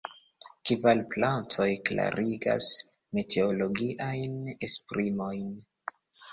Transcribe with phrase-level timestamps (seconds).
[0.69, 2.71] Kvar platoj klarigas
[3.19, 5.49] meteologiajn esprimojn.